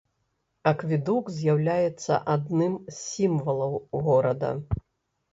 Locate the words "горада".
4.07-4.51